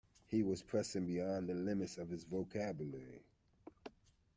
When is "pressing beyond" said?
0.63-1.47